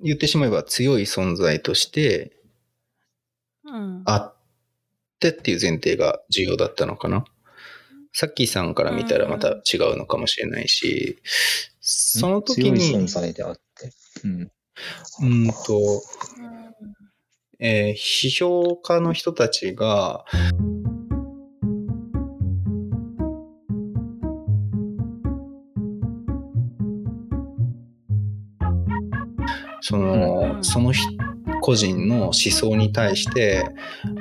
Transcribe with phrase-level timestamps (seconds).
[0.00, 2.36] 言ってしまえば強い存在として
[3.66, 4.02] うん。
[4.04, 4.36] あっ
[5.20, 7.24] てっていう前提が重要だったのかな。
[8.12, 11.18] さっきさんから見たらまた違うのかもしれないし、
[11.80, 13.92] その時強いに、存在であって。
[14.24, 14.50] うん。
[15.20, 16.02] うんと、
[17.58, 20.24] えー批評家の人たちが、
[30.62, 31.08] その人
[31.60, 33.68] 個人の思想に対して、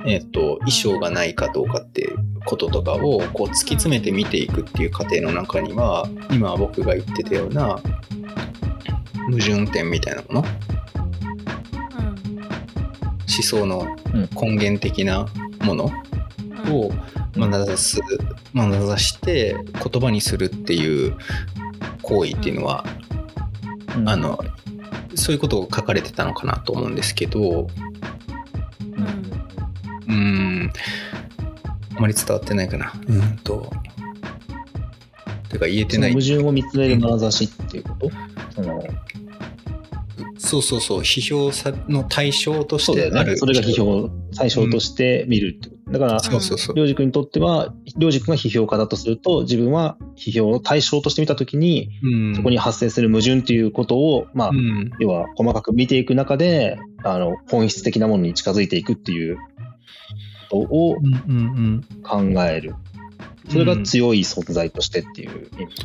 [0.06, 7.80] えっ、と、衣装がないかどうかっていうこととかを、こう、突き詰めて見ていくっていう過程の中には、今僕が言ってたような、
[9.28, 10.46] 矛盾点みたいなもの、
[13.28, 13.96] 思想の
[14.42, 15.28] 根源的な
[15.62, 15.92] もの？
[16.72, 16.92] を
[17.36, 18.02] まなざす
[18.54, 21.16] まなざして言葉にするっていう
[22.02, 22.86] 行為っていうのは、
[23.96, 24.10] うん。
[24.10, 24.40] あ、の
[25.16, 27.68] そういうことを書かれてたのかなと思うんですけど
[30.08, 30.72] うーん。
[31.98, 32.94] あまり伝わってないかな。
[33.08, 33.38] うん。
[33.38, 33.72] と
[35.50, 36.12] てか言えてない。
[36.12, 38.12] 矛盾を見つめる眼差しっていうこと？
[38.54, 38.84] その
[40.38, 41.00] そうそうそう。
[41.00, 43.38] 批評さの対象としてあるよね。
[43.38, 45.75] それが批評、対象として見るってこと？
[45.98, 59.38] だから、そうそうそうりょうじくんにとっては、りょうじくんが批評家だとすると、自分は批評の対象として見たときに、うんそこに発生する矛盾っていうことを、まあ、うん要は細かく見ていく中で、あの、本質的なものに近づいていくっていう
[60.50, 62.76] ことをうんうんうん考える。
[63.50, 65.76] それが強い存在としてっていう意味。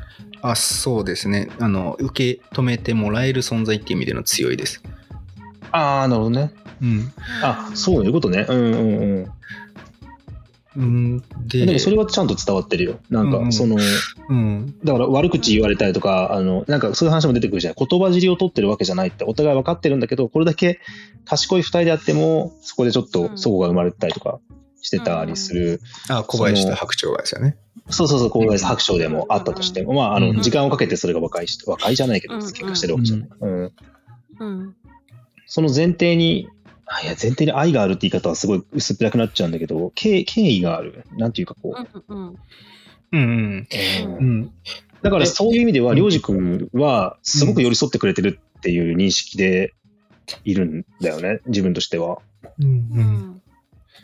[0.42, 4.82] あそうですねあの受け止めてもらえる存在っていう意味での強いです。
[5.72, 6.52] ああ、なるほどね。
[6.82, 8.46] うんあ、そういうことね。
[8.48, 9.30] うんうんうん。
[10.76, 11.18] うん、
[11.48, 13.00] ででもそれはちゃんと伝わってるよ。
[13.10, 13.76] なんうんうんか、その、
[14.28, 17.74] うんだから悪口言われたりとか、あの、なんかそういう話も出てくるじゃん。
[17.76, 20.78] 言葉尻を取ってるわけじゃないって、お互い分かってるんだけど、これだけ
[21.24, 24.38] 賢い二人であっても、そこでちょっと齟齬が生まれたりとか
[24.80, 25.80] してたりする。
[26.08, 27.56] あ小林と白鳥がですよね。
[27.88, 33.28] そうそうそう、こういう白鳥でもあったとしても、まあ、あの、うん時間をかけてそれが和解して、和解じゃないけど、うん喧嘩してるわけじゃない。
[33.40, 33.72] うん。
[34.38, 34.74] うん。
[35.46, 36.59] その前提に、あ
[37.02, 41.04] いや、前提に愛があるって言い方はすごい薄っぺらくなっちゃうんだけど、敬敬意がある。
[41.16, 42.14] なんていうかこう。
[42.14, 42.26] うん。
[42.28, 42.36] うん
[43.12, 43.68] うん
[44.04, 44.52] うんうん
[45.02, 49.72] だからそういう意味では、うんりょうじくんはすごく寄り添ってくれてるっていう認識で
[50.44, 52.18] いるんだよね、自分としては。
[52.58, 53.42] うんううんん。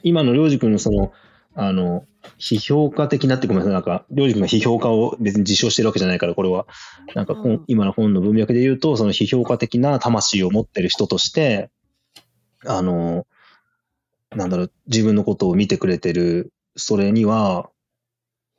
[0.02, 1.12] 今のりょうじくんのその、
[1.54, 2.04] あの、
[2.38, 6.66] 批評家的なってごめんなさい、なんか、りょうじくんが批評家を別に自称してるわけじゃないから、これは、
[7.14, 11.70] なんかうん今の本の文脈で言うと、その批評家的な魂を持ってる人として、
[12.66, 13.26] あの、
[14.30, 17.70] なんだろう、自分のことを見てくれてる、それには、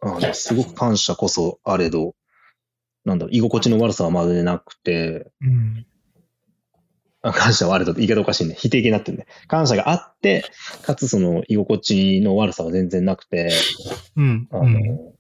[0.02, 2.16] あのすごく感謝こそあれど、
[3.06, 5.86] なんだろう、居心地の悪さはまるでなくて、うん
[7.24, 8.56] あ感謝はあれだと言い方おかしいね。
[8.58, 9.26] 否定形になってるね。
[9.48, 10.46] 感謝があって、
[10.84, 13.52] かつその居心地の悪さは全然なくて、
[14.16, 15.18] うんあの、うん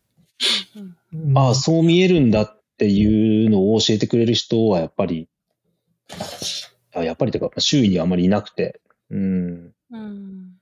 [1.35, 5.27] ああ、そう見えるんだっていうのを教えてくれる人はやっぱり、
[6.97, 9.73] あやっぱりというか、周囲にはあまりいなくて、うん。
[9.91, 10.53] うん。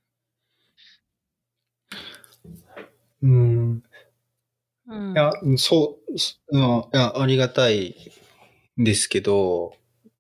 [3.22, 3.82] うん
[4.88, 5.12] うん。
[5.14, 7.96] いや、そう、すうんいや、ありがたい
[8.78, 9.74] ですけど、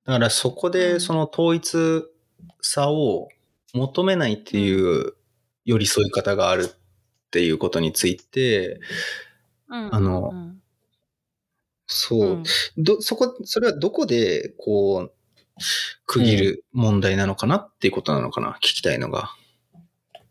[0.06, 2.03] だからそこでその統一
[2.62, 3.30] さを
[3.74, 5.14] 求めないっていう
[5.66, 6.76] 寄り添い方があるっ
[7.32, 8.80] ていうことについて、
[9.70, 10.62] うんあのうん
[11.88, 12.44] そう、うん
[12.78, 15.15] ど、そこ、それはどこで、こう、
[16.06, 19.32] 区切る問題なのかなっていうことなのかな、聞きたいのが。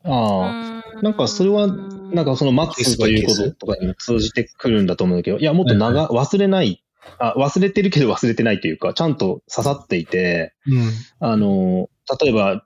[0.04, 6.84] ああ、なんかそれは、なんかそのマックスということとかにも通じてくるんだと思うんだけど、いや、もっと長、忘れない、
[7.18, 10.90] あ、忘れてるけど忘れてないというか、ちゃんと刺さっていて、うん。
[11.20, 11.88] あの、
[12.20, 12.60] 例えば、うん。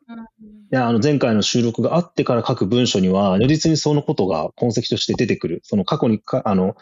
[0.70, 5.60] いや、あの、前回の収録があってから書く文書には、如実にそのことが痕跡として出てくる。
[5.62, 6.76] その過去にか、あの、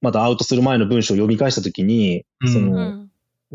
[0.00, 2.52] まだアウトする前の文章を読み返したときに、うん。
[2.52, 3.10] そうの、ん。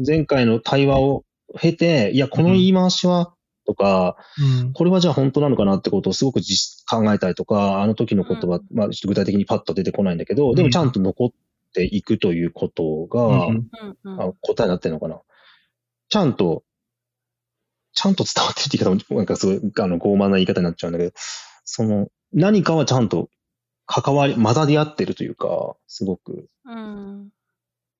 [0.05, 1.23] 前回の対話を
[1.57, 3.33] 経て、いや、この言い回しは、
[3.65, 4.15] とか、
[4.61, 4.73] うん。
[4.73, 11.29] これはじゃあ本当なのかなってことをすごく実考えたりとか、あの時の言葉、うんまあ、ちょっと具体的にパッと出てこないんだけど、でもちゃんと残っ
[11.73, 13.69] ていくということが、うん
[14.19, 15.21] あ答えになってるのかな。
[16.09, 16.63] ちゃんと、
[17.93, 21.11] ちゃんと伝わってるって言い方も、なんかすごい、あの、傲慢な言い方になっちゃうんだけど、
[21.63, 23.29] その、何かはちゃんと
[23.85, 27.29] 関わり、混ざり合ってるというか、すごく、うん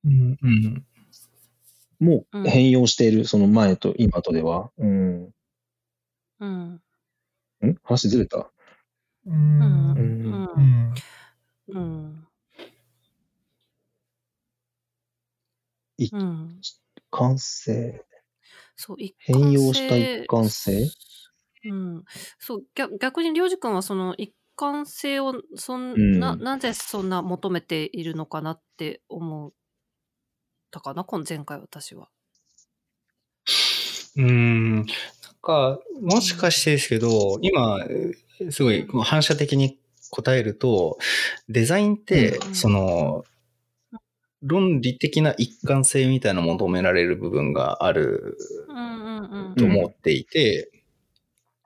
[0.06, 0.38] うん。
[0.42, 0.86] うん。
[2.00, 2.50] もううん。
[2.50, 4.72] 変容している、その前と今とでは。
[4.78, 5.34] うん。
[6.46, 6.81] ん。
[7.62, 7.75] うん？
[7.84, 8.51] 話ずれた？
[9.25, 9.96] ううん。
[10.01, 10.44] ん。
[10.54, 11.04] うん。
[11.68, 12.28] うん。
[15.98, 16.63] いうん。
[17.12, 18.06] 完成。
[18.78, 20.00] そう、一貫変容した性？
[20.00, 20.90] 一貫性。
[21.66, 22.04] うん。
[22.40, 26.19] そう、逆逆にりょうじくんはその一貫性を、そんうん。
[26.19, 29.54] な、なぜそんな求めているのかなって思っ
[30.71, 32.10] たかな、今前回私は。
[34.16, 34.75] うーん。
[34.75, 34.86] なん
[35.42, 37.80] か、もしかしてですけど、今、
[38.51, 39.77] すごい反射的に
[40.12, 40.98] 答えると、
[41.48, 43.25] デザインってう、んその、
[44.42, 48.38] 論理的な一貫性みたいな求められる部分がある
[48.69, 50.71] うんうんうんと思っていて、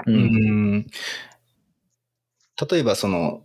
[0.07, 0.11] う。
[0.11, 0.88] うんん
[2.71, 3.44] 例えばその、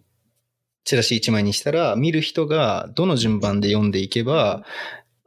[0.85, 4.65] チラシ1枚にしたら、見る人がどの順番で読んでいけば、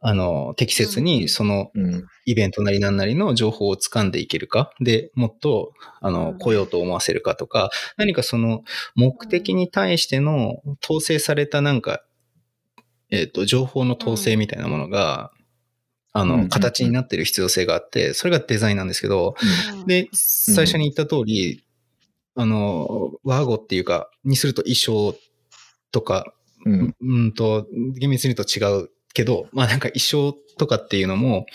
[0.03, 2.05] あの、適切にそのうん。
[2.25, 6.37] イベントなりなんなりの情報を掴んでいけるか、で、もっと、あうの、ん。
[6.37, 8.63] 来ようと思わせるかとか、何かその
[8.95, 12.03] 目的に対しての統制されたなんか、
[13.11, 15.31] えっ、と、情報の統制みたいなものが、
[16.13, 16.49] あの、うん。
[16.49, 19.35] 形になってる必要性があって、それがデザインなんですけど、
[19.79, 19.87] うん。
[19.87, 21.63] で、最初に言った通り、
[22.35, 25.15] あの、ワーゴっていうか、にすると衣装
[25.91, 26.33] とか、
[26.65, 26.95] うん。
[27.01, 27.67] うんと、
[27.97, 31.45] 厳密に言うと違うけど、まあなんか衣装とかっていうのも、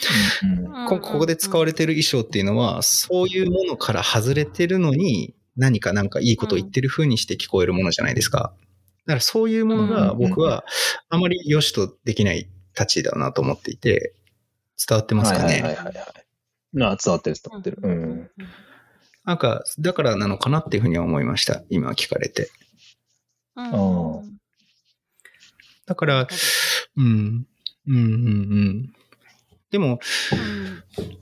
[0.43, 0.87] うん。
[0.89, 8.53] こここで使われてる衣装っていうのは、そういうものから外れてるのに、何かなんかいいこと言ってる風にして聞こえるものじゃないですか。
[9.07, 10.65] だからそういうものがうん僕は
[11.09, 14.15] あまり良しとできないたちだなと思っていて、
[14.87, 15.77] 伝わってますかはいはいはいね。
[15.77, 16.27] はいはい。
[16.73, 17.79] なあ、伝わってる伝わってる。
[17.83, 18.31] うん。
[19.25, 21.63] なんか、だからなのかなっていうふうには思いました。
[21.71, 22.51] 今聞かれて。
[23.57, 24.36] うん
[25.87, 26.29] だから、
[26.97, 27.47] うん、
[27.87, 28.93] うん、うん、うん。
[29.71, 30.01] でも、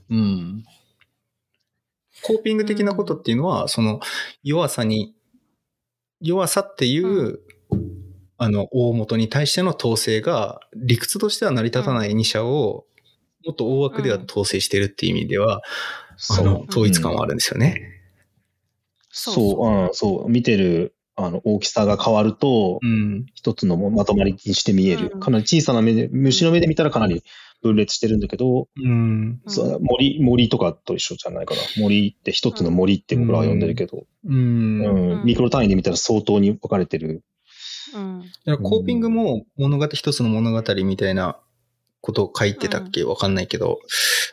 [0.09, 0.17] うん。
[0.17, 0.63] うん。
[2.23, 3.99] コーピング的なことっていうのは、その
[4.43, 5.15] 弱さに、
[6.21, 7.39] 弱さっていう、
[8.37, 12.85] あの、大元に対しての統制が、理屈としては成り立たない2社を、
[13.45, 15.61] もっと大枠では統制してるっていう意味では、あ
[16.17, 16.45] そう。
[16.45, 17.91] の、統一感はあるんですよね。
[19.11, 23.25] そう、うん、そう、見てる、あの、大きさが変わると、うん。
[23.33, 25.11] 一つのまとまりにして見える。
[25.13, 25.19] うん。
[25.19, 27.23] かなり小さな目で、虫の目で見たらかなり
[27.61, 28.67] 分裂してるんだけど、
[29.79, 31.61] 森、森とかと一緒じゃないかな。
[31.77, 37.23] 森って一つの森って僕らは呼んでるけど、ミクロ単位で見たら相当に分かれてる。
[37.93, 38.19] うん。
[38.45, 41.39] だからコーピングも物語、一つの物語みたいな
[42.01, 43.05] ことを書いてたっけ？
[43.05, 43.79] わかんないけど、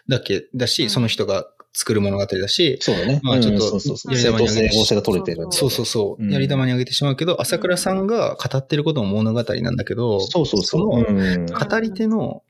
[0.08, 0.90] だっけ、だし、うん。
[0.90, 3.20] その人が作る物語だし、そうだね。
[3.22, 3.64] まあちょっと。
[3.64, 5.46] やり正当性、玉に上げて合成が取れてる。
[5.50, 11.02] そうそうそう、うんやり玉にあげてしまうけど、朝倉さんが語ってることも物語なんだけど、そうそうそう。
[11.02, 12.42] のうん語り手の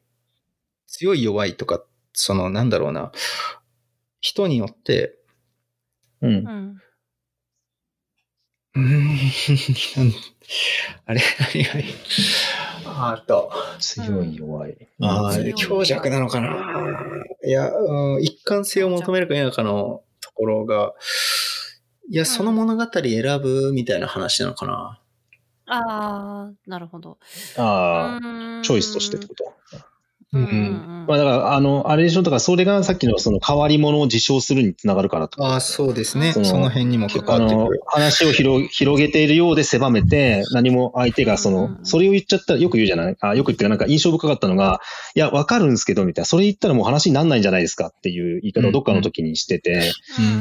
[0.89, 3.13] 強い弱いとか、そのなんだろうな、
[4.21, 5.17] 人によって、
[6.21, 6.77] うん
[8.75, 8.81] う。
[8.81, 9.23] ん
[11.07, 11.21] あれ、
[11.55, 11.95] 何がいい？
[12.95, 14.89] あーっと、強い弱い。
[15.01, 16.55] ああ、強弱なのかな。
[17.45, 20.93] いや、うん一貫性を求めるか否かのところが、
[22.09, 25.01] いや、その物語選ぶみたいな話なのかな。
[25.67, 27.19] ああ、なるほど。
[27.57, 29.45] ああ、あチョイスとしてってこと？
[30.33, 35.45] うんうんまあだから、あの、あれでしょ、だからそれがさっきのその変わり者を自称するにつながるからと。
[35.45, 36.33] ああ、そうですね。
[36.33, 43.17] そのその辺にも関あのわってくる。、話を広広げているようで狭めて、何も相手がその、うんそれを言っちゃったらよく言うじゃない？
[43.21, 44.81] あよく言ってなんか印象深かったのが、
[45.17, 46.27] いや、わかるんですけど、みたいな。
[46.27, 49.91] それ言ったらもう話になんないんじゃないですかっていう言い方をどっかの時にしてて、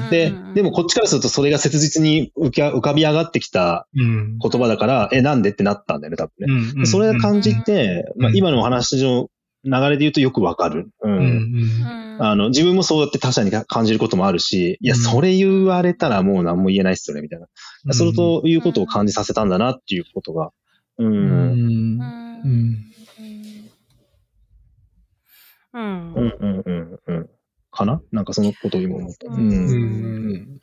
[0.04, 4.38] うんで、でもこっちからするとそれが切実に浮き浮かび上がってきたうん。
[4.38, 5.50] 言葉だから、え、なんで？
[5.50, 6.72] ってなったんだよね、多分ね。
[6.76, 9.28] うんでそれが感じて、まあ、うん今のお話の
[9.64, 10.90] 流れで言うとよくわかる。
[11.02, 11.12] うん。
[11.12, 17.48] うんうんあの、自分もそうやって他者に感じることもあるし、いや、うんそれ言われたらもう何も言えないっすよね、みたいな。
[17.86, 20.52] うんそれということを感じさせたんだなっていうことが。
[21.00, 21.08] うん。
[21.08, 22.02] うんうん
[25.74, 27.30] うんうんうん、うん、うん、うん。
[27.72, 28.02] かな？
[28.12, 29.28] なんかそのことを今思った。
[29.28, 29.34] う。
[29.34, 30.62] うんうんんうん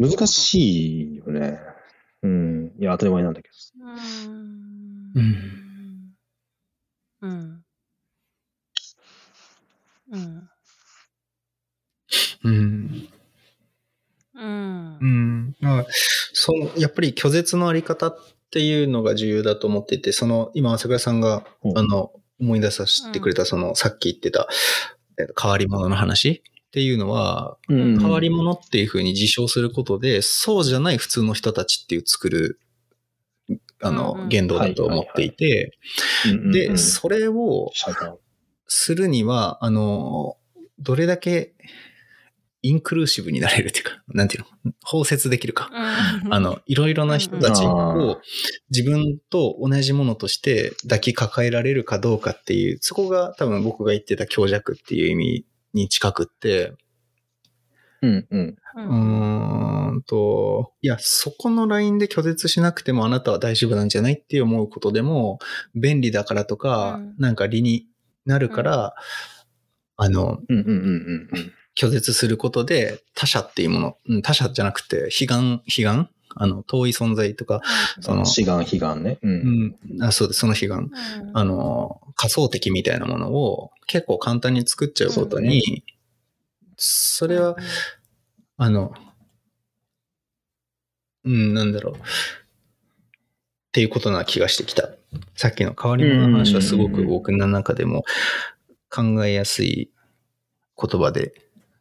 [0.00, 1.58] 難しいよね。
[2.22, 2.72] うん。
[2.78, 3.54] いや、当たり前なんだけど。
[4.26, 4.67] うん
[5.18, 6.14] うん。
[7.20, 7.64] うん。
[10.12, 10.48] うん。
[12.42, 13.08] うん。
[15.00, 15.56] うん。
[15.60, 15.86] まあ、
[16.32, 18.18] その、やっぱり拒絶のあり方っ
[18.50, 21.78] ていうのが重要だと思っていて、その、今、朝倉さんが、うん。
[21.78, 24.48] あの、思い出させてくれた、その、さっき言ってた、
[25.18, 27.98] えっと変わり者の話っていうのは、うん。
[27.98, 32.60] 変わり者っていうふうに自称することで、そうじゃない普通の人たちっていう作る、
[33.80, 35.72] あの、ん言動だと思っていて、
[36.52, 37.70] で、うんそれを
[38.66, 40.36] するには、あの、
[40.78, 41.54] どれだけ、
[42.60, 45.70] インクルーシブになれるっていうか、なんていうの、包摂できるか。
[46.24, 48.20] うん あの、いろいろな人たちうんを
[48.70, 56.72] 自分と同じものとして抱きかかえられるかどうかっていう、そこが多分僕が言ってた強弱っていう意味に近くって、
[58.02, 58.40] うんうん。
[58.40, 65.38] ううんーんと、いや、そこのラインで拒絶しなくてもあなたは大丈夫なんじゃないって思うことでも、
[65.74, 67.86] 便利だからとか、うんなんか理に
[68.24, 68.94] なるから、
[69.96, 71.52] あの、うんうんうんうんうん。
[71.76, 76.08] 拒絶することで他者っていうもの、うん他者じゃなくて、悲願、悲願？
[76.40, 77.62] あの、遠い存在とか、
[78.00, 79.18] その、志願、悲願ね。
[79.22, 79.28] う。
[79.28, 80.82] うんん、あそうです、その悲願。
[80.84, 80.90] ん
[81.34, 85.82] あの、仮想敵みたいなものを結構簡単に作っちゃうことに、
[86.78, 87.56] それは、
[88.56, 88.94] あの、
[91.24, 91.94] うん、なんだろう。
[91.96, 91.98] っ
[93.72, 94.88] ていうことな気がしてきた。
[95.34, 98.04] さっきの変わり者の話はすごく僕の中でも
[98.90, 99.90] 考えやすい
[100.80, 101.34] 言葉で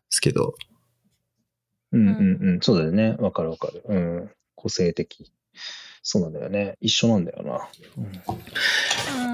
[0.10, 0.56] すけど、
[1.92, 2.60] うんうんうん。
[2.62, 3.16] そうだよね。
[3.20, 3.84] わかるわかる。
[3.86, 4.32] うん。
[4.56, 5.32] 個性的。
[6.04, 6.77] そうなんだよね。
[6.82, 7.70] 一緒なんだよな。
[7.98, 8.01] う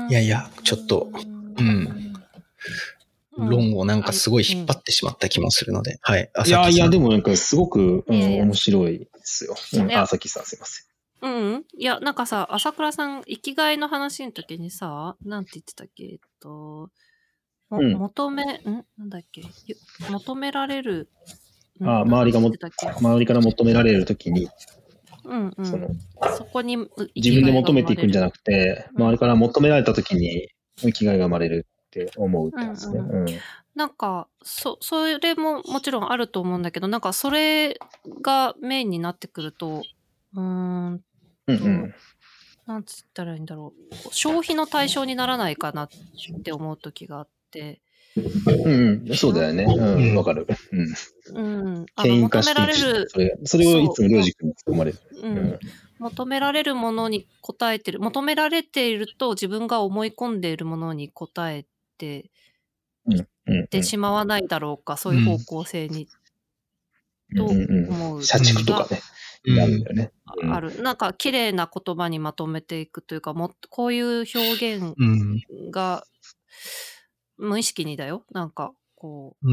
[0.08, 1.10] んいやいや、ちょっと、
[1.58, 2.13] うん。
[3.37, 6.31] 論をなんかすごい引っ張ってしまった気もするので、はい。
[6.45, 9.55] いやいや、でも、もなんかすごく、うん面白いですよ。
[9.73, 10.03] うん、いや。
[10.03, 10.85] あ、さきさんすいません。
[11.21, 11.63] うんうん。
[11.77, 16.03] いや、なんかさ、朝倉さん、生きがいの話の時にさ、なんて言ってたっけ？
[16.03, 16.89] えっと、も
[17.71, 17.93] うん。
[17.93, 18.85] 求め、ん？
[18.97, 19.41] なんだっけ？
[19.65, 19.75] ゆ
[20.11, 21.09] 求められる。
[21.79, 24.47] んあ周りがも周りから求められるときに、
[25.23, 25.65] うんうん。
[25.65, 25.87] その、
[26.37, 26.77] そこに
[27.15, 31.67] 自分で求めていくんじゃななくて、うん周りから求められたときに、生きがいが生まれる
[32.01, 33.00] って思うってやつね。
[33.00, 33.25] うんうん。
[33.75, 37.79] なんか、そ、それももちろんあると思うんだけど、なんかそれ
[38.21, 39.83] がメインになってくると、
[40.35, 41.01] うーん、うん
[41.47, 41.93] うん。
[42.65, 43.95] なんつったらいいんだろう。
[44.12, 45.89] 消費の対象にならないかなっ
[46.43, 47.81] て思う時があって、
[48.15, 49.15] うんうん。
[49.15, 49.63] そうだよね。
[49.63, 50.15] うん。
[50.15, 50.45] わかる。
[50.71, 50.93] うん。
[51.35, 51.85] うん。
[51.95, 55.00] あ求められる、それそれをいつもりょうじ君に突っ込まれる。
[55.21, 55.59] ううんん。
[56.00, 61.65] 求められるものに応えてる、求められていると自分が思い込んでいるものに応え
[62.03, 62.31] て
[63.05, 63.67] うんうん。
[63.67, 66.07] てしまわないだろうか、そういう方向性に、
[67.36, 68.88] と思う社畜とか
[69.45, 70.12] なるんだよね。
[70.41, 70.81] うんある。
[70.81, 76.05] なんか綺麗な言葉にまとめていくというか、もこういう表現うん、が
[77.38, 78.25] 無意識にだよ。
[78.31, 79.48] なんかこう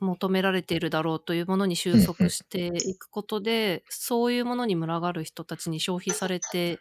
[0.00, 6.78] 求められているだろうというものに収束していくことで、そういうものに群がる人たちに消費されて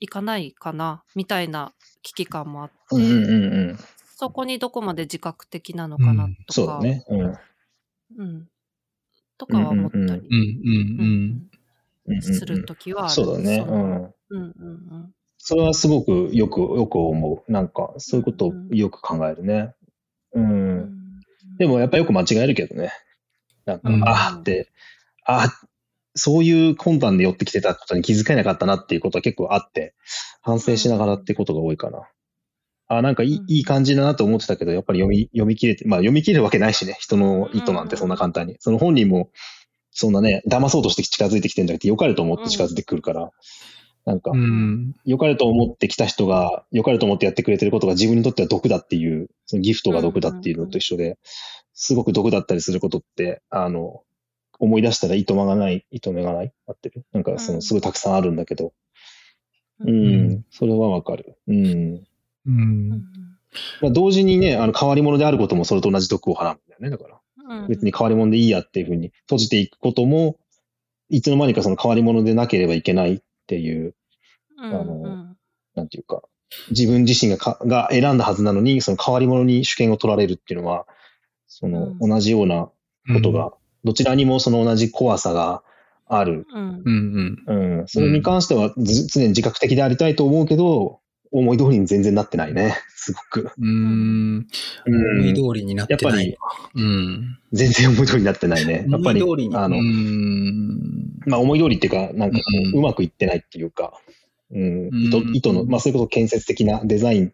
[0.00, 2.74] いかないかなみたいな危機感もあって。
[4.16, 7.04] そこにどこまで自覚的なのかなうんとか、そうだね。
[7.08, 7.38] うん。
[8.18, 8.48] うん
[9.36, 11.50] とかは思ったりうんうん、うん、
[12.06, 13.12] うんうんするときはある。
[13.12, 13.56] そうだね。
[13.58, 14.14] そうのん。
[14.30, 15.14] うんうん
[15.46, 17.52] それはすごくよく、よく思う。
[17.52, 19.74] なんか、そういうことをよく考えるね。
[20.32, 20.40] う。
[20.40, 21.20] うんん。
[21.58, 22.92] でもやっぱよく間違えるけどね。
[23.66, 24.70] なんか、うんあーって、
[25.26, 25.66] あー
[26.14, 29.94] そういう魂胆で寄ってきてたことに気づけなかったなっていうことは結構あって、
[30.40, 32.08] 反省しながらってことが多いかな。
[32.96, 33.44] あーなんかいい,、うん。
[33.48, 38.56] いい感じだなと思ってたけど、やっぱり読み、読み切れて、まあ読み切れるわけないしね、人の意図なんてそんな簡単に。
[38.60, 39.30] その本人も、
[39.90, 43.30] そんなね、騙そうとして近づいてきてんじゃなくて、良かれと思って近づいてくるから、
[44.04, 51.18] なんかう、ん、良かれと思ってきた人が、良かれと思ってやってくれてることが自分にとっては毒だっていう、そのギフトが毒だっていうのと一緒で、
[51.72, 54.02] すごく毒だったりすることって、あの、
[54.58, 57.04] 思い出したらいとまがない、いとめがない合ってる？
[57.12, 58.72] なんか、その、すごいたくさんあるんだけど、
[59.80, 61.36] ううんん、それはわかる。
[61.48, 62.04] うん。
[62.46, 62.88] う、うん。
[62.90, 63.04] ん
[63.80, 67.20] まあ、同時にね、あの、変わり者であることもそれと同じ毒を放うんだよね、だから。
[67.60, 67.68] うん。
[67.68, 70.36] 別に変わり者でいいやっていうふうに閉じていくことも、
[71.10, 73.94] いつの間にかその変わり者でなければいけないっていう、
[74.58, 75.34] うんの
[75.74, 76.22] なんていうか、
[76.70, 80.86] 自分自身がかが選んだはずなのに、その変わり者に主権を取られるっていうのは、
[81.46, 82.10] そのうん。
[82.10, 82.70] 同じような
[83.12, 83.52] ことが、
[83.84, 85.62] どちらにもその同じ怖さが
[86.06, 86.46] ある。
[86.52, 86.82] うん。
[86.84, 87.88] うん、うん、うん。
[87.88, 91.00] それに関してはず常に自覚的でありたいと思うけど、
[91.36, 92.76] 思い通りに全然なってないね。
[92.94, 93.50] すごく。
[93.58, 94.46] うん、う
[94.86, 95.34] 思いん。
[95.34, 96.70] 通りになってないわ。
[96.74, 97.38] うん。
[97.52, 98.86] 全然思い通りになってないね。
[98.88, 99.20] やっぱり。
[99.20, 101.20] あのう、ん。
[101.26, 102.42] まあ思い通りっていうか、なんかこ
[102.74, 103.94] うまくいってないっていうか、
[104.52, 107.32] うん、うん意図、意図の、まあそれこそ建設的なデザイン、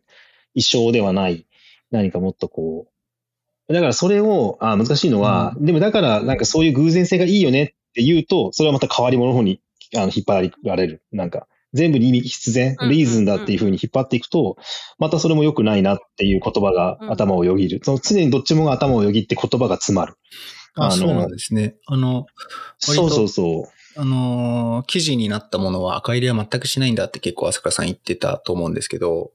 [0.54, 1.46] 一生ではない、
[1.90, 2.86] 何かもっとこ
[3.68, 9.60] う、だからそれを、あ難しいのは、でもだからなんかそういう偶然性がいいよねって言うと、それはまた変わり者の方に
[9.94, 11.02] あの引っ張られる。
[11.12, 14.56] なんか、全部に意味必然うん、リーズンだっていう風に引っ張っていくと、
[14.98, 17.80] またそれも良くないなっていう言葉がうん頭をよぎる。
[17.82, 20.14] その常にどっちもが頭をよぎって言葉が詰まる。
[20.74, 21.74] あ、あのそうなんですね。
[21.86, 22.26] あの、
[22.78, 24.00] そうそうそう。
[24.00, 29.32] あのー記事になったものは赤入れは全くしないんだって結構朝倉さん言ってたと思うんですけど、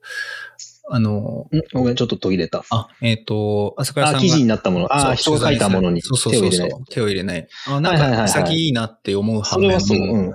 [0.89, 1.61] あの、ん？
[1.73, 2.63] ごめん、ちょっと途切れた。
[2.69, 4.21] あ、えっ、と、朝倉さんあ、が。
[4.21, 4.93] 記事になったもの。
[4.93, 6.83] あ、そう人が書いたものに手そうそうそうそうを入れない。
[6.89, 7.47] 手を入れない。
[7.67, 10.17] あ、なんか、はいはいはいはい先いいなって思う反面それはそう。
[10.17, 10.33] うん。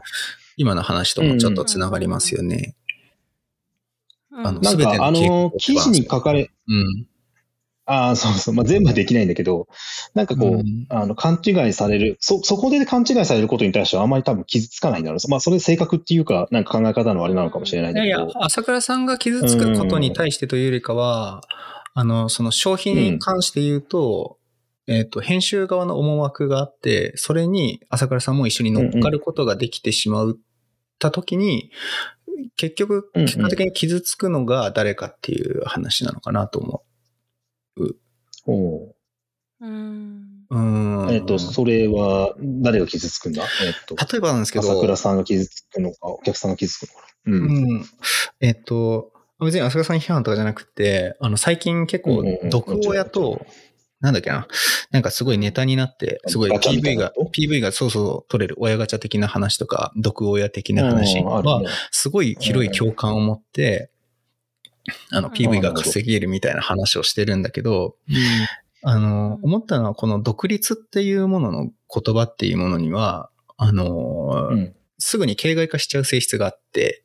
[0.61, 2.77] 今の話ともちょっとつながりますよね。
[4.31, 7.07] あのなんあの、記事に書かれ、うん。
[7.87, 8.55] ああ、そうそう。
[8.55, 9.69] まあ、全部はできないんだけど、
[10.13, 15.31] なんかこう、うんあの、勘違いされる、そ、そこで勘違いされることに対してはあんまり多分傷つかないんだろう。
[15.31, 18.09] まあ、それ性格っていうか、なんか考え方のあれなのかもしれないんいやい。
[18.11, 21.41] や、朝倉さんが傷つくことに対してというよりかは、
[21.95, 24.37] あの、その商品に関して言うと、
[24.87, 30.25] えっ、と、編集側の思惑があって、それに朝倉さんも一緒に乗っかることができてしま
[31.01, 31.71] ったときに、
[32.57, 36.83] 結局、うんうん結果的に傷つくのが誰かっていう話なのかなと思
[38.47, 38.95] おう
[39.61, 40.47] うん。
[40.51, 40.57] う。
[40.57, 41.11] うん。
[41.11, 43.43] えっ、と、それは、誰が傷つくんだ？
[43.63, 47.33] えっ、と、例えばなんですけど、朝倉さんが傷つくのか、お客さんが傷つくのかな。
[47.33, 47.75] うん。
[47.75, 47.85] うん。
[48.41, 53.47] えっと、別に浅倉さん批判とかじゃなくて、あの、最近結構うんうんう、ん毒親と、
[54.01, 54.47] なんだっけな、
[54.91, 63.91] なんかすごいネタになって、すごい PV が PV がそうそう取れる親ガチャ的な話とか、毒親的な話はすごい広い共感を持って、
[65.11, 67.97] あの、うん PV が稼げるみたいな話をしてるんだけど、
[68.83, 74.75] あの、思ったのは、この独立っていうものの言葉っていうものには、あの、うん。
[74.99, 77.05] すぐに形骸化しちゃう性質があって、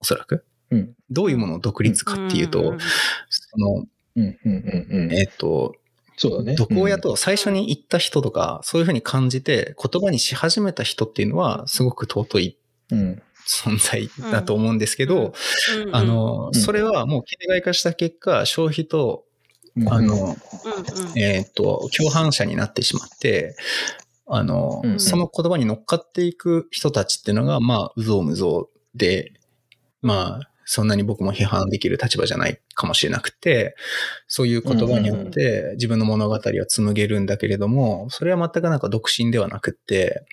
[0.00, 0.46] おそらく。
[0.70, 0.94] うん。
[1.10, 2.78] どういうものを独立かっていうと、うん
[3.28, 3.84] その、
[4.16, 4.22] うん。
[4.22, 4.38] うん。
[4.44, 5.04] うん。
[5.04, 5.12] うん。
[5.12, 5.74] えっ、と、
[6.22, 6.54] そうだね。
[6.54, 12.58] 毒親と最初に言った人とか、そういうふうに感じて言葉にし始めた人っていうのは、すごく尊い
[12.92, 13.22] うん。
[13.48, 15.32] 存在だと思うんですけど、
[15.86, 15.96] うん。
[15.96, 16.60] あ、の、うん。
[16.60, 19.24] それはもう形骸化した結果、消費と、
[19.78, 19.90] うん。
[19.90, 20.36] あの、
[21.16, 23.56] えっ、と、共犯者になってしまって、
[24.26, 25.00] あの、うん。
[25.00, 29.32] その言葉に乗っかっていく人たちっていうのが、まあ、うぞうむぞうで、
[30.02, 33.74] まあ、そんなに僕も批判できる立場じゃないかもしれなくて、
[34.28, 40.24] そういう言葉によって自分の物語は紡げるんだけれども、それは全くなんか独身ではなくって、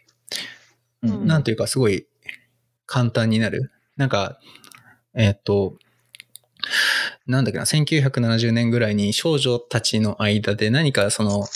[1.02, 2.06] うんなんていうかすごい
[2.86, 3.72] 簡単になる。
[3.96, 4.38] なんか、
[5.16, 5.80] えっ、と、
[7.26, 11.48] なんだっけな、1970年ぐらいに少女たちの間で何かその、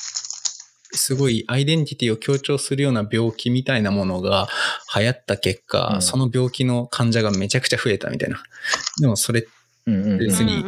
[0.94, 4.48] すごいアイデンティティを強調するような病気みたいなものが
[4.96, 6.02] 流行った結果、うん。
[6.02, 8.42] その病気の患者がめちゃくちゃ増えたみたいな。
[9.00, 9.48] でもそれ、
[9.86, 10.64] 別に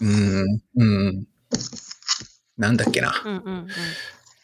[0.00, 1.24] うんうん
[2.56, 3.14] なんだっけな。
[3.24, 3.68] うんうんうん。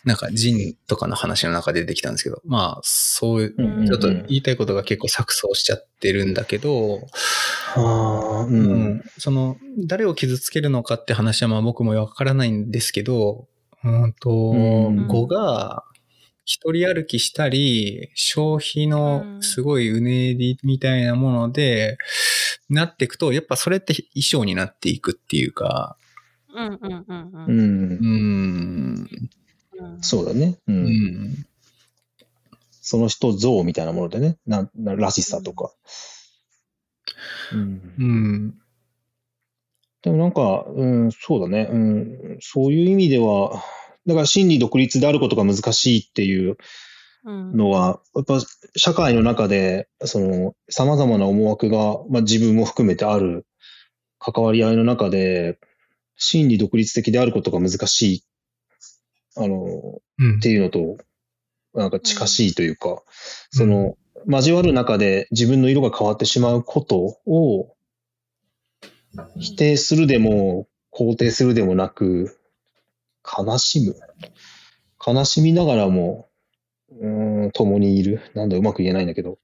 [0.05, 7.09] なんかジンとかの話の中で出てきたんですけど、まあ、そういう、ちょっと言いたいことが結構錯綜しちゃってるんだけど、
[7.74, 8.48] ああ、う。
[8.48, 13.48] うんん、その、誰を傷つけるのかって話はまあ僕もわからないんですけど、
[13.85, 15.85] うんと、うん語が
[16.44, 21.97] 一人歩きしたり、消費のすごいうねりみたいなもので、
[22.68, 25.97] なっていくと、やっぱそれって衣装になっていくっていうか、
[26.55, 27.49] うんうんうんうんう。
[27.49, 27.61] うん
[27.99, 29.09] ん、
[29.81, 30.59] うんそうだね。
[30.68, 30.73] う。
[30.73, 31.47] うんん、
[32.70, 34.37] その人像みたいなものでね。
[34.47, 35.73] な、ならしさとか。
[37.53, 38.55] うんうん、
[40.05, 41.69] でもなんか、うん、そうだね。
[41.71, 43.62] うん、そういう意味では、
[44.07, 46.57] だから真理独立であることが難しいっていう
[47.25, 47.57] うん。
[47.57, 48.38] のは、やっぱ
[48.77, 53.47] 社会の中で、その、様々な思惑が、まあ自分も含めてある
[54.19, 55.59] 関わり合いの中で、
[56.17, 58.25] 真理独立的であることが難しい、
[59.37, 60.37] あの、うん。
[60.37, 60.99] っていうのと、
[61.73, 63.03] なんか近しいというか、
[63.51, 67.75] その、交わる中で自分の色が変わってしまうことを
[69.38, 72.38] 否定するでも肯定するでもなく、
[73.24, 73.96] 悲しむ。
[75.05, 76.29] 悲しみながらも、
[76.90, 78.20] うーん、共にいる。
[78.35, 79.38] なんだ、うまく言えないんだけど、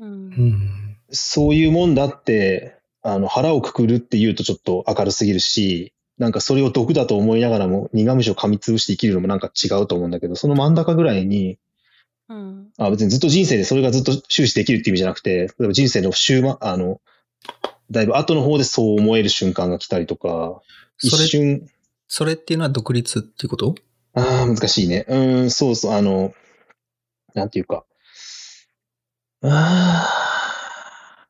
[0.00, 0.08] うん。
[0.08, 11.58] うん、そういうもんだって、あの、腹をくくるって言うとちょっと明るすぎるし、なんかそれを毒だと思いながらも苦虫を噛みつぶして生きるのもなんか違うと思うんだけど、その真ん中ぐらいに、
[12.28, 12.68] うん。
[12.78, 17.00] あ別にずっと人生でそれがずっと終始できるっていう意味じゃなくて、例えば人生の終盤、あの、
[17.92, 20.62] だいぶ後の方でそう思える瞬間が来たりとか、
[21.02, 21.68] 一瞬、
[22.08, 23.74] それっていうのは独立っていうこと？
[24.14, 25.04] ああ、難しいね。
[25.08, 26.34] うーん、そうそう、あの、
[27.34, 27.84] なんていうか。
[29.42, 31.26] ああ。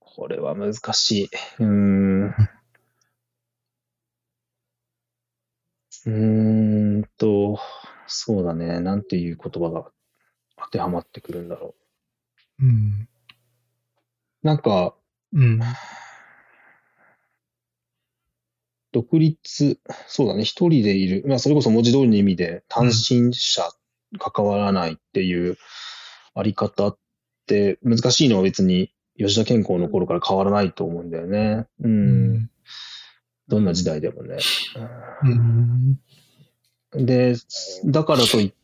[0.00, 1.24] これは難しい。
[1.60, 2.34] うーん。
[6.06, 7.58] うーんと、
[8.06, 8.80] そうだね。
[8.80, 9.90] なんていう言葉が
[10.56, 11.74] 当てはまってくるんだろ
[12.60, 13.08] うん。
[14.42, 14.46] う。
[14.46, 14.94] なんか、
[15.32, 15.60] うん。
[18.92, 21.24] 独立、そうだね、一人でいる。
[21.26, 23.62] まあ、それこそ文字通りの意味で、単身者、
[24.18, 25.58] 関わらないっていう
[26.34, 26.98] あり方っ
[27.46, 31.66] て、難しいのは別に吉田健康の頃から変わらないと思うんだよね。
[31.80, 31.88] う。
[31.88, 32.50] うん
[33.48, 34.36] どんな時代でもね。
[35.22, 36.00] うん
[36.92, 37.34] で、
[37.84, 38.54] だからとい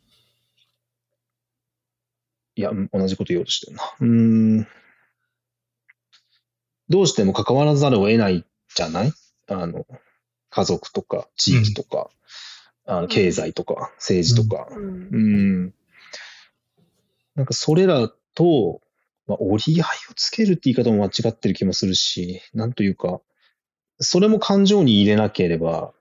[2.56, 3.82] いや、同じこと言おうとしてるな。
[4.00, 4.66] うーん。
[6.88, 8.44] どうしても関わらざるを得ない
[8.74, 9.12] じゃない？
[9.48, 9.86] あの、
[10.50, 12.08] 家族とか、地域とか、
[12.86, 14.68] あの経済とか、政治とか。
[14.70, 15.08] うん。
[15.12, 15.18] う
[15.66, 15.74] ん。
[17.34, 18.80] なんかそれらと、
[19.26, 23.20] まあ、折り合いをつけるって言い方も間違ってる気もするし、なんというか、
[23.98, 25.92] それも感情に入れなければ、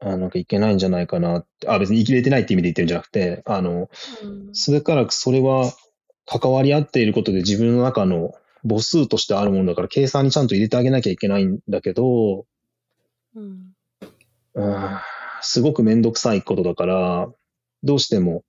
[0.00, 3.90] あなんかいけないんじゃないかなって、あ、別に生きれてないって意味で言ってるんじゃなくて、あの、
[4.22, 4.54] うん。
[4.54, 5.72] それからそれは
[6.26, 8.32] 関わり合っていることで自分の中の
[8.64, 12.46] 母数としてあるものだから計算にちゃんと入れてあげなきゃいけないんだけど、
[13.34, 13.72] うん。
[14.54, 14.98] うん
[15.42, 17.28] すごくめんどくさいことだから、
[17.82, 18.44] どうしても、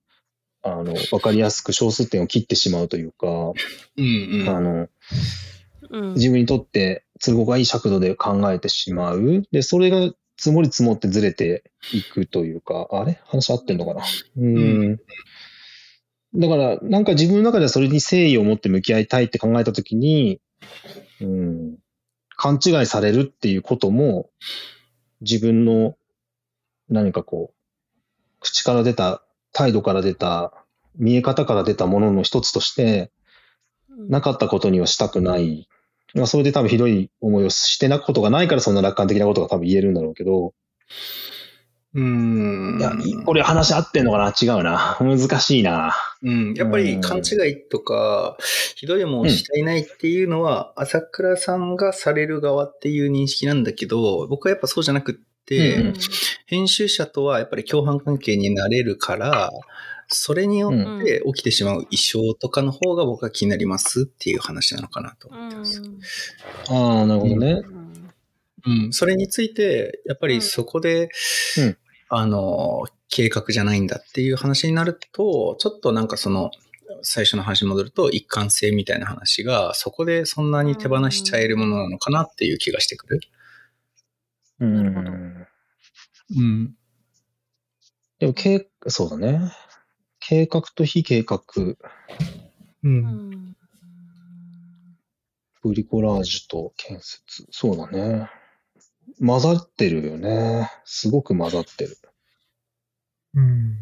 [0.62, 3.28] あの、わかりやすく小数点を切ってしまうというか、
[3.98, 4.90] うんあの、
[5.90, 6.14] うん。
[6.16, 9.44] 自分にとって都合がいい尺度で考えてしまう。
[9.52, 13.22] で、それが積もり積もってずれていくというか、あれ？
[13.24, 14.04] 話合ってんのかな？
[14.38, 15.00] うん。
[16.34, 20.40] だから、なんか自分の中ではそれに誠意を持って向き合いたいって考えたときに、
[21.20, 21.78] うん、
[22.36, 24.30] 勘違いされるっていうことも、
[25.22, 25.96] 自分の
[26.90, 30.54] 何かこう、口から出た、態度から出た、
[30.96, 33.12] 見え方から出たものの一つとして、
[34.10, 35.68] なかったことにはしたくない。
[36.14, 40.54] まあ、それで多分ひどい思いをしてなことがないからそんな楽観的なことが多分言えるんだろうけど、
[41.94, 42.78] うん。
[42.80, 42.94] いや、
[43.26, 44.34] これ話合ってんのかな？
[44.42, 44.98] 違うな。
[45.00, 45.94] 難しいな。
[46.24, 48.38] うん、やっぱり勘違いとか、
[48.76, 55.94] ひどいもんをしていないっていうのは、朝倉さんがされる側っていう認識なんだけど、僕はやっぱそうじゃなくって、うん
[56.46, 59.50] 編集者とはやっぱり共犯関係になれるから、
[60.08, 65.82] それによって起きてしまう異常とかの方が僕は気になりますっていう話なのかなと思ってます。
[66.70, 67.62] ああ、なるほどね。
[68.66, 71.10] うん、それについて、やっぱりそこで、
[71.58, 71.78] うん。
[72.10, 76.50] あの、計画じゃないんだっていう話になると、ちょっとなんかその、
[77.04, 83.20] 最初の話に戻ると一貫性みたいな話が、そこでそんなに手放しちゃえるものなのかなっていう気がしてくる。
[84.60, 85.48] うなるほどん。
[86.38, 86.76] うん。
[88.20, 89.52] でも、計、そうだね。
[90.20, 91.78] 計画と非計画、う。
[92.84, 93.56] うんん
[95.62, 97.46] ブリコラージュと建設。
[97.52, 98.30] そうだね。
[99.20, 100.72] 混ざってるよね。
[100.86, 101.98] すごく混ざってる。
[103.34, 103.78] うん。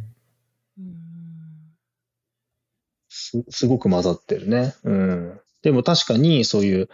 [3.10, 4.74] す、すごく混ざってるね。
[4.84, 5.40] うん。
[5.62, 6.90] でも確かにそういう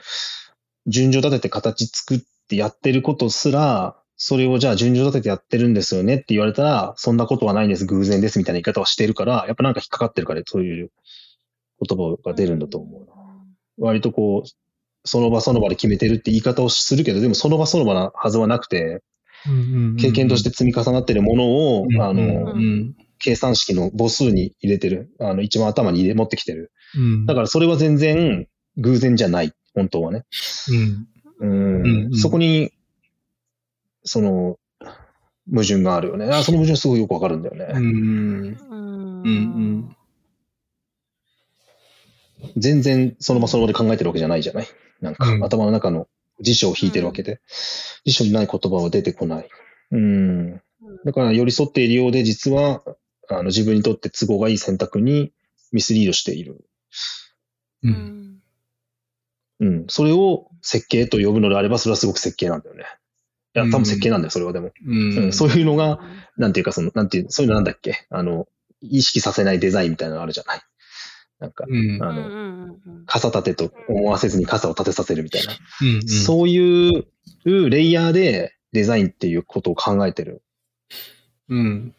[0.87, 10.91] 順序立てて形作ってやってることすら、それをじゃあ順序立ててやってるんですよねって言われたら、そんなことはないんです、偶然ですみたいな言い方をしてるから、やっぱなんか引っかかってるから、そういう
[11.87, 13.13] 言葉が出るんだと思うな。
[13.77, 14.49] 割とこう、
[15.03, 19.01] その場その場で決めてるって言い方をするけど、でもその場その場なはずはなくて、
[19.99, 21.45] 経験として積み重なってるもの
[21.79, 22.95] を、あうんの、うん。
[23.19, 25.09] 計算式の母数に入れてる。
[25.19, 26.71] あの、一番頭に入れ、持ってきてる。
[26.95, 27.25] うん。
[27.25, 29.53] だからそれは全然偶然じゃない。
[29.73, 30.25] 本当はね。
[31.39, 31.49] うん。
[31.49, 31.81] うん。
[31.81, 32.71] うんうんそこに、
[34.03, 34.57] その、
[35.49, 36.25] 矛盾があるよね。
[36.25, 37.67] あその矛盾すごいよくわかるんだよね。
[37.71, 38.57] うん。
[39.23, 39.95] うん。
[42.57, 44.67] 全然その場その場で考えてるわけじゃないじゃない。
[45.01, 46.07] なんか、うん頭の中の
[46.41, 47.39] 辞書を引いてるわけで、
[48.05, 49.49] 辞書にない言葉は出てこない。
[49.91, 50.61] うん。
[51.05, 52.83] だから寄り添っているようで、実は、
[53.29, 55.31] あの、自分にとって都合がいい選択に
[55.71, 56.65] ミスリードしている。
[57.83, 57.87] う。
[57.87, 58.41] うんん
[59.59, 59.85] うん。
[59.87, 62.83] それを設計と呼ぶのであれば、それはすごく設計なんだよね。
[63.55, 64.67] いや、多分設計なんだよ、それはでも。
[64.67, 65.33] ううんん。
[65.33, 65.99] そういうのが、
[66.37, 68.05] なんていうか、その、なんていう、そういうのなんだっけ？
[68.09, 68.47] あの、
[68.81, 70.61] 意識させないデザインみたいなのあるじゃない。
[71.39, 72.03] なんか、うん。
[72.03, 75.53] あの、うんうんうん傘立てと思わせずに傘を立てさせるみたいな。
[75.53, 76.07] うん。
[76.07, 77.05] そういう
[77.69, 80.41] レイヤーでデザインっていうことを考えてる
[81.49, 81.93] うん。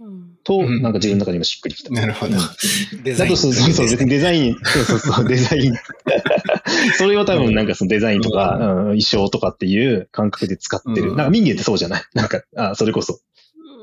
[0.00, 1.90] うんと、うんなんか自分の中にもしっくりきた。
[1.90, 3.02] なるほどうん。
[3.02, 3.30] デザイン。
[3.30, 5.74] だとそうそうそう、別にデザイン、そうそうそう、デザイン。
[6.98, 11.10] それを多分なんかそのデザインとか、うん衣装とかっていう感覚で使ってる。
[11.10, 12.02] うんなんか民芸ってそうじゃない？
[12.14, 13.20] なんか、あ、それこそ。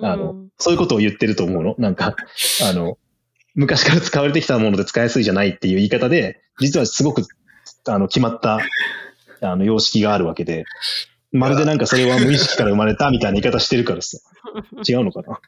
[0.01, 1.75] あの、そういうことを言ってると思うの？
[1.77, 2.15] なんか、
[2.69, 2.97] あの、
[3.55, 7.23] 昔から使われてきたもので使いやすいじゃないっていう言い方で、実はすごく、
[7.87, 8.59] あの、決まった、
[9.41, 10.65] あの、様式があるわけで、
[11.31, 14.17] まるでなんかそれは無意識から生まれたみたいな言い方してるからさ。
[14.87, 15.39] 違うのかな？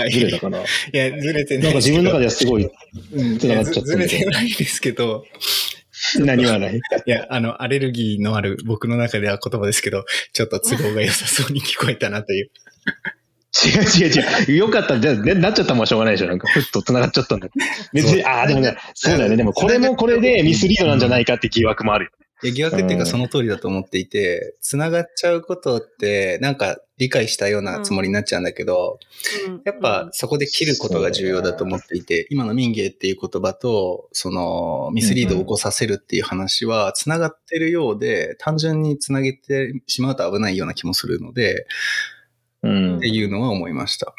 [0.00, 0.62] はいずれたかない
[0.92, 1.62] や、ずれてない。
[1.64, 2.68] なんか自分の中ではすごい、
[3.14, 5.24] うん、繋がっちゃってるずずれてないですけど、
[6.18, 6.76] 何はない？
[6.76, 12.50] いや、あの、アレルギーのある僕の中では言葉ですけど、ちょっと都合が良さそうに聞こえたなという。
[13.52, 14.12] 違う違う
[14.48, 14.56] 違う。
[14.56, 14.98] よかった。
[14.98, 16.28] じゃあ、ねなっちゃったもんしょうがないでしょ。
[16.28, 17.48] なんか、ふっと繋がっちゃったんだ。
[17.92, 19.36] 別に、ああ、でもね、そうだよね。
[19.36, 22.10] でも、これもこれでミスリードなんじゃないかって疑惑もあるよ。
[22.44, 28.98] いや疑惑っていううんかその通りだと思っていて、繋がっちゃうことって、なんか理解したようなつもりになっちゃうんだけど、
[29.46, 41.64] うんやっぱそこで切ることが重要だと思っていて、今の民芸っていう言葉と、そのミスリードを起こさせるっていう話は繋がってるようで、単純に繋げてしまうと危ないような気もするので、うん
[42.66, 43.08] って。
[43.08, 44.14] いうのは思いました。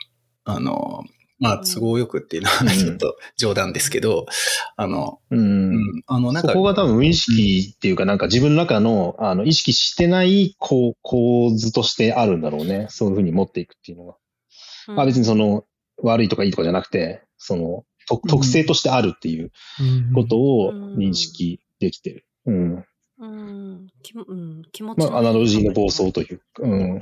[0.46, 1.04] あの、
[1.40, 4.26] まあ、都合よくっていうのはうんちょっと冗談ですけど、
[4.78, 5.36] あの、う。
[5.36, 12.88] うんん、あの、なんか、そこが多分無意識っていうか、なんか自分の中の、あの、意識してない構構図としてあるんだろうね。
[12.90, 14.14] そういうふうに持っていくっていうのが。
[14.88, 15.66] うんまあ別にその、
[16.02, 19.52] 悪いとかいいとかじゃなくて、その、と特性としてあるっていう
[20.14, 22.26] ことを認識できてる。
[22.46, 22.86] うん。
[23.20, 23.88] うん、
[24.28, 27.02] うん、気持ちまあ、アナロジーの暴暴走というか、うん。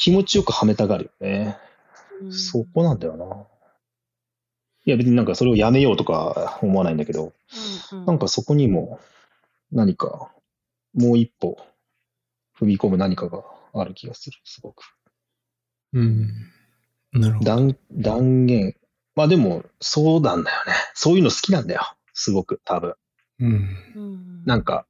[0.00, 1.58] 気持ちよくはめたがるよね。
[2.30, 3.46] そこなんだよな。
[4.86, 7.34] いや別になんかそれをやめようとか思わないんだけど、
[8.06, 8.98] なんかそこにも
[9.70, 10.32] 何か
[10.94, 11.58] もう一歩
[12.58, 14.82] 踏み込む何かがある気がする、すごく。
[15.92, 16.28] うん。
[17.12, 17.44] なるほど。
[17.44, 18.74] 断断言。
[19.14, 20.72] まあでも、そうなんだよね。
[20.94, 21.82] そういうの好きなんだよ。
[22.14, 22.94] すごく、多分。
[23.40, 24.44] うん。
[24.46, 24.86] なんか、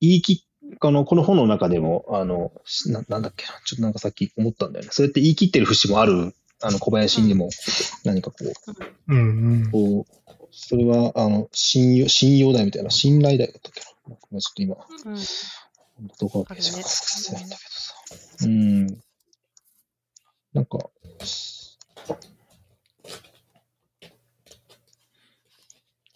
[0.00, 4.90] 言い切っ、あの、この本の中でも、あの、しななんだっけな、ちょっとなんかさっき思ったんだよね。
[4.92, 7.50] そうやって言い切ってる節もある、あの、小林にも、
[8.04, 9.70] 何かこう、うん。
[9.70, 13.86] こう、それは、あの、信用、信用題みたいな、信頼題だったっけな。
[14.06, 15.18] ごめんちょっと今、うん
[16.18, 17.94] どこかページが忘れないんだけどさ。
[18.44, 18.86] うん。
[20.52, 20.78] なんか、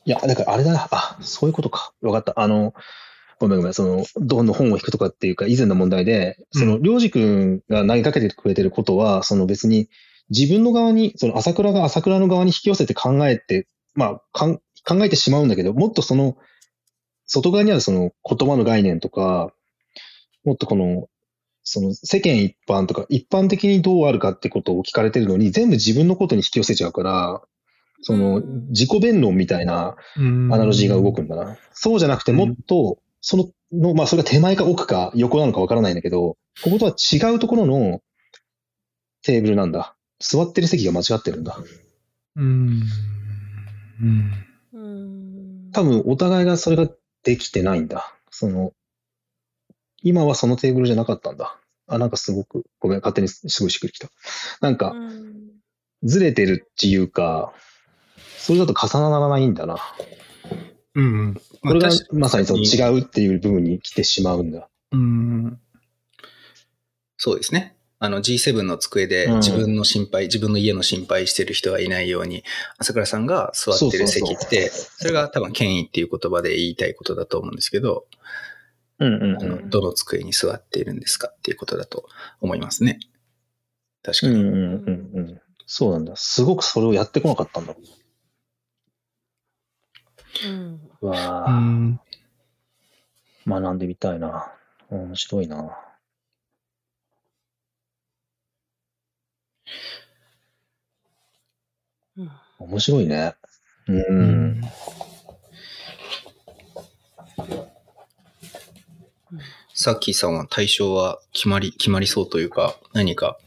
[0.04, 0.88] いや、だからあれだな。
[0.90, 1.92] あ、そういうことか。
[2.00, 2.40] わかった。
[2.40, 2.74] あの、
[3.40, 3.74] ごめんごめん。
[3.74, 9.88] その、どの本を引くとかっていうか、以前の問題で、その、りょうじくんが投げかけてくれてることは、その別に、
[10.30, 16.36] 自分の側に、その朝倉が朝倉の側に引き寄せて考えて、まあ、かん考えてしまうんだけど、もっとその、
[17.26, 19.52] 外側にあるその言葉の概念とか、
[20.44, 21.08] もっとこの、
[21.62, 27.42] その世間一般とか、一般的にどうあるかってことを聞かれてるのに、全部自分のことに引き寄せちゃうから、
[28.00, 30.22] そのうん自己弁論みたいなアア
[30.58, 31.56] ナロジーが動くんだな。
[31.72, 38.00] そうじゃなくて、もっと、その、の、まあ、それが手前か奥か横なのかわからないんだけど、こことは違うところの
[39.22, 39.94] テーブルなんだ。
[40.20, 41.58] 座ってる席が間違ってるんだ。
[42.36, 42.82] うん。
[44.02, 44.32] うん。
[44.72, 46.88] うん多分、お互いがそれが
[47.22, 48.14] できてないんだ。
[48.30, 48.72] その、
[50.02, 51.58] 今はそのテーブルじゃなかったんだ。
[51.86, 54.08] あ、なんかすごく、ごめん、勝手にすごいしっくりきた。
[54.60, 55.38] なんか、うん
[56.02, 57.52] ずれてるっていうか、
[58.38, 59.78] それだと重ならないんだな。
[60.98, 61.34] うん。
[61.62, 64.68] これがまさにその違うっていう部分に来てしまうんだ。
[64.90, 65.60] うん。
[67.16, 67.76] そうですね。
[68.00, 72.42] あの G7 の机でうん自分の心配、自分の家の心配してる人がいないように、
[72.78, 78.06] 朝倉さんが座ってる席って、それが多分権威っていう言葉で言いたいことだと思うんですけど、
[79.00, 82.08] うんうんあのどの机に座っているんですかっていうことだと
[82.40, 82.98] 思いますね。
[84.02, 84.34] 確かに。
[84.34, 85.40] うんうんうんうん。
[85.66, 86.14] そうなんだ。
[86.16, 87.76] すごくそれをやってこなかったんだ。
[90.44, 92.00] うんうわうぁ、ん。
[93.46, 94.52] 学んでみたいな。
[94.90, 95.76] 面白いな。
[102.16, 103.34] うん面白いね。
[103.86, 103.96] うん。
[103.96, 104.22] う
[104.56, 104.60] ん
[109.74, 113.38] さっきさんは対象は決まり、決まりそうというか、何か？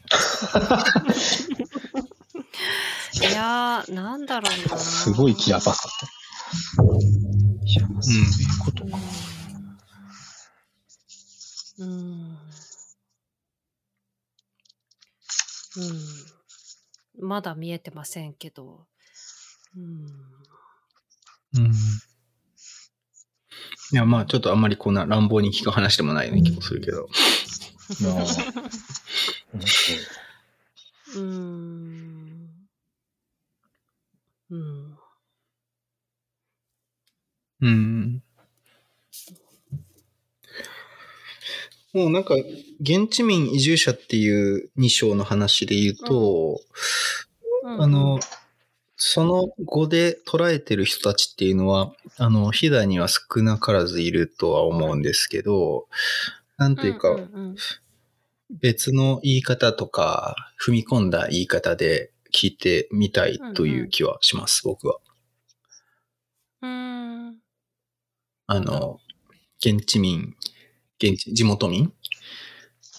[3.20, 4.78] いやー、なんだろうな。
[4.78, 5.74] すごいキラーパ
[7.72, 7.94] スだった。
[7.94, 8.98] いや、そういうことか。
[11.78, 11.88] うん。
[11.88, 12.36] うん。
[17.18, 17.26] うん。
[17.26, 18.86] まだ見えてませんけど。
[19.76, 20.06] うん。
[21.54, 21.72] うん。
[23.92, 27.08] いや、まあ、ちょっとあんまりこんな乱暴に聞く話でもないような気もするけど。
[31.14, 32.66] うん。
[34.50, 34.98] うん。
[37.62, 38.22] うん。
[41.94, 42.34] もうなんか、
[42.80, 46.60] 現地民移住者っていう2章の話で言うと、
[47.64, 48.18] あの、
[48.96, 55.86] その語で捉えてる人たちっていうのは、あの、飛騨には少なからずいるとは思うんですけど、
[56.56, 57.56] なんていうか、んん
[58.50, 64.98] 別の言い方とか、踏み込んだ言い方で聞いてみたいという気はします、僕は。
[66.62, 67.28] うん。
[67.28, 67.36] うん。
[68.52, 69.00] あの、
[69.64, 70.36] 現地民、
[71.02, 71.90] 現地、地元民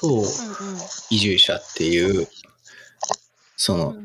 [0.01, 0.21] とう。
[0.21, 0.23] ん
[1.11, 2.27] 移住者っていう、
[3.55, 3.95] その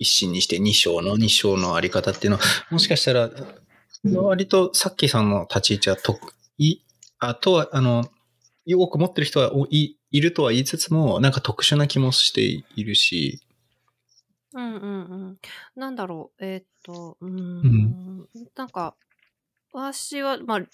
[0.00, 3.30] 一心にして二章の二章のあり方っていうのは、もしかしたら、
[4.02, 6.18] 割とさっきさんの立ち位置は得
[6.58, 6.80] 意、
[7.20, 8.10] あとは、あの、
[8.68, 13.46] 多く持ってる人はおいいるとは言いつつも、なんか特殊な気もしているし、
[14.56, 15.38] うんうんうん。
[15.76, 18.28] なんだろう、えーっと、うーん、ん。
[18.56, 18.96] なんか、
[19.72, 20.66] 私は、まあ、き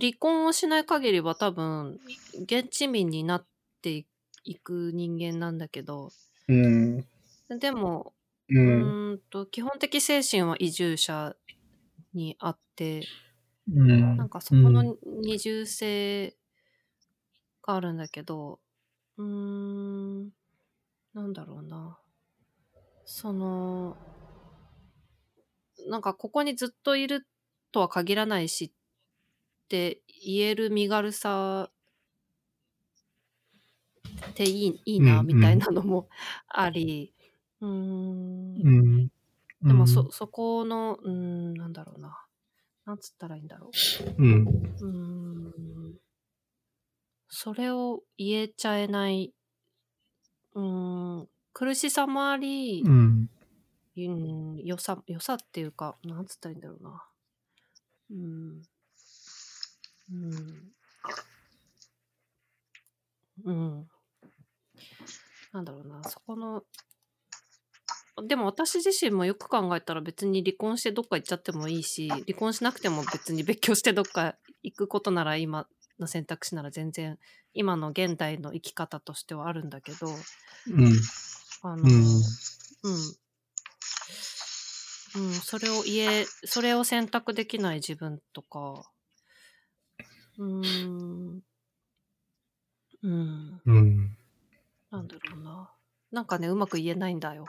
[0.00, 1.98] 離婚をしない限りは多分、
[2.42, 3.46] 現地民になっ
[3.82, 4.06] て
[4.44, 6.10] いく人間なんだけど、
[6.48, 7.04] うん、
[7.58, 8.14] でも、
[8.48, 11.36] う、うんーんと、基本的精神は移住者
[12.14, 13.02] にあって、
[13.72, 14.16] うん。
[14.16, 16.36] なんかそこの二重性
[17.62, 18.60] があるんだけど、
[19.16, 20.30] うーん、
[21.14, 21.98] なんだろうな。
[23.04, 23.96] その、
[25.88, 27.26] なんかここにずっといる
[27.72, 28.72] とは限らないし
[29.68, 31.70] って言える身軽さ
[34.30, 36.08] っていいいいな、うんみたいなのも
[36.48, 37.12] あり、
[37.60, 39.08] うーん、うん、
[39.62, 42.24] でもそ、そこの、うーん、なんだろうな。
[42.86, 43.70] なんつったらいいんだろ
[44.18, 44.22] う。
[44.22, 44.48] うん、
[44.80, 45.94] うーん
[47.28, 49.34] それを言えちゃえない、
[50.54, 53.28] うーん、苦しさもあり、うん、
[53.96, 57.04] うん、良さ、良さっていうか、なんつったらいいんだろうな。
[58.10, 58.62] うん。
[60.12, 60.72] うん。
[63.44, 63.88] うん。
[65.52, 66.62] なんだろうな、そこの、
[68.26, 75.66] でも私自身もよく考えたら別に離婚してどっか行っちゃってもいいし、離婚しなくても別に別居してどっか行くことなら今
[76.00, 77.18] の選択肢なら全然
[77.54, 80.92] 今の現代の生き方としてはあるんだけど、うん、
[81.62, 81.90] あの、うん
[82.84, 83.18] うん。
[85.16, 88.90] うん、それを言え、それを選択できない自分とか、
[90.38, 91.42] うーん、
[93.02, 94.16] うん、うん、
[94.90, 95.70] なんだろうな。
[96.10, 97.46] なんかね、うまく言えないんだよ。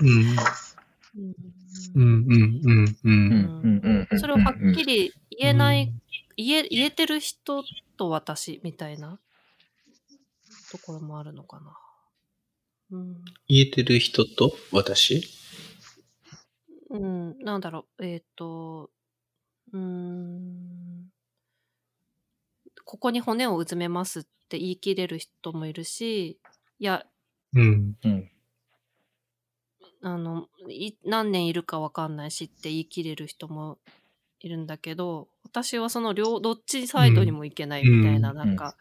[0.00, 1.34] うん、うん。
[1.94, 2.22] うん、うん、
[2.64, 5.92] うん、う、うんんうんうんそれをはっきり言えない、
[6.36, 7.62] 言え、言えてる人
[7.96, 9.18] と私みたいな
[10.70, 11.76] ところもあるのかな。
[12.92, 13.24] うん。
[13.48, 15.22] 言えてる人と私？
[16.90, 18.90] うん、なんだろう、えっ、と、
[19.72, 20.99] うーん、
[22.90, 26.40] ここに骨をうずめますって言い切れる人もいるし、
[26.80, 27.06] いや、
[27.54, 28.30] うん、うん。
[30.02, 33.78] あの、い何年いるかわかんないしって言い切れる人も
[34.40, 38.36] いるんだけど、私はその両、どっちサイドにもいけないみたいな、うん。
[38.36, 38.76] なんか、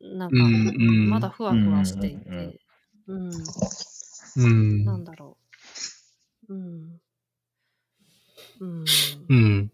[0.00, 0.70] なんか、うんう
[1.06, 2.60] んまだふわふわしていうんうんて、
[3.08, 5.36] うん、うん、なんだろ
[6.48, 6.54] う。
[6.54, 7.00] うん。
[8.58, 8.84] うん。
[9.28, 9.72] うん、うん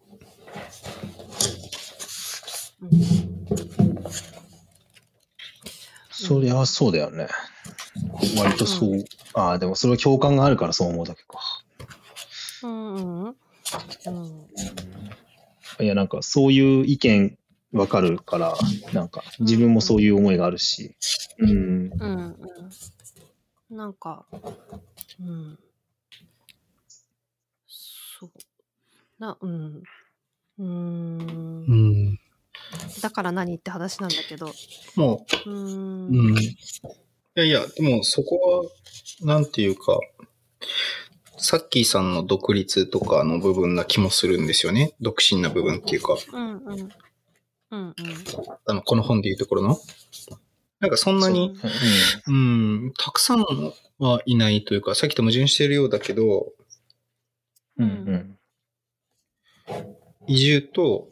[6.10, 7.28] そりゃそうだよね。
[8.38, 9.04] 割とそう。
[9.34, 11.38] ああ、でもそれは共感があるからそう思うだけか。
[12.62, 13.34] うんうんうん
[15.78, 17.36] いや、なんかそういう意見
[17.72, 18.54] わかるから、
[18.94, 20.96] なんか自分もそういう思いがあるし。
[21.38, 21.50] うん。
[21.50, 22.36] うんうん
[23.68, 24.24] なんか
[25.20, 25.58] うん
[27.66, 28.30] そう
[29.18, 29.82] なうん
[30.58, 31.18] うーん
[31.68, 32.18] うん。
[33.02, 34.52] だから何って話なんだけど
[34.96, 36.38] もうーう、んうん。
[36.38, 36.56] い
[37.34, 38.70] やいや、でもそこ
[39.20, 40.00] は、なんていうか、
[41.38, 44.94] さっきさんの独立とかの部分な気もするんですよね。
[45.00, 46.88] 独身な部分っていうか、うんうんうん
[47.70, 47.94] うん
[48.64, 49.78] あの、この本でいうところの。
[50.80, 51.54] なんかそんなに、
[52.26, 53.44] うん、たくさん
[53.98, 56.52] はいないというか、さっきと矛盾しているようだけど、
[57.78, 58.38] うんうん。
[60.26, 61.08] 移住と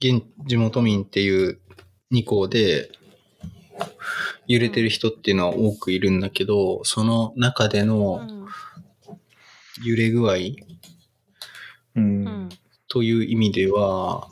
[0.00, 1.58] 現地元民っていう
[2.10, 2.90] 二項で
[4.46, 8.48] 揺れてる人っていうのは多くいるんだけど、その中でうのん
[9.84, 10.38] 揺れ具合う。
[11.96, 12.48] うんん
[12.88, 14.28] という意味では、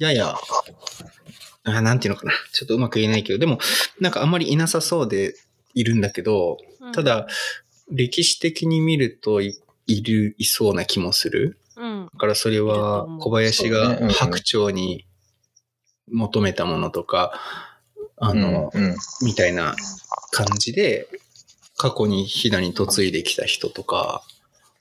[0.00, 0.34] やや、
[1.64, 2.32] あなんていうのかな。
[2.52, 3.58] ちょっとうまく言えないけど、でも、
[4.00, 5.34] なんかあんまりいなさそうで
[5.74, 7.26] いるんだけど、うんただ、
[7.90, 11.58] 歴史的に見るといいる、いそうな気もする。
[11.76, 12.08] うん。
[12.12, 15.06] だからそれは小林が白鳥に
[16.10, 17.32] 求めたものとか、
[18.16, 18.96] あの、うんうん。
[19.22, 19.74] みたいな
[20.30, 21.08] 感じで、
[21.76, 24.22] 過去に飛騨に嫁いできた人とか、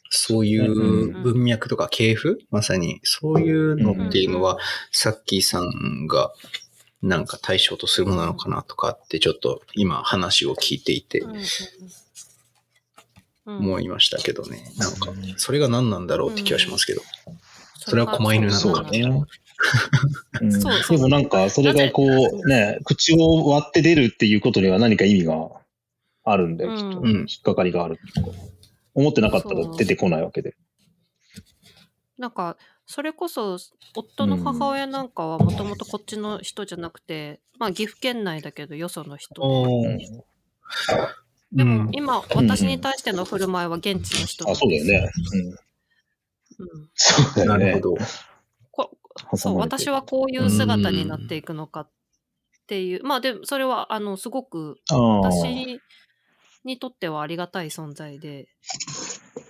[0.10, 2.40] そういう文脈とか系譜？
[2.52, 4.60] まさに、そういうのっていうのは、
[4.92, 6.32] さっきさんが
[7.02, 11.20] なんか対象とするものなのかなとかってちょっと今話を聞いていて。
[11.20, 11.44] うんうんうん
[13.46, 14.64] 思いましたけどね。
[14.78, 17.02] なんか、それが何なんだろうって気がしますけど。
[17.78, 19.02] それはが狛犬なのそうかね。
[20.42, 20.52] うん。
[20.52, 20.98] そうそう。
[20.98, 25.34] でもなんか、それがこう、ね、口を割って出るっていうことには何か意味が
[26.24, 27.00] あるんだよ、きっと。
[27.00, 27.08] うん。
[27.08, 28.00] 引っかかりがある
[28.96, 30.56] 思ってなかったら出てこないわけで。
[32.18, 33.58] なんかそれこそ
[33.96, 39.42] 夫の母親なんかはもともとこっちの人じゃなくて、まあ岐阜県内だけどよその人
[41.54, 45.12] でも、うん今私に対しての振る舞いは現地の人あ、そうだよね。
[45.34, 45.48] うん。
[45.48, 47.66] うんそうだよね。
[47.66, 47.98] なるほど。
[48.72, 51.90] こそう私はこういう姿になっていくのかっ
[52.66, 54.78] ていうまあでもそれはあのすごく。
[54.90, 55.80] 私
[56.66, 58.48] にとってはありがたい存在で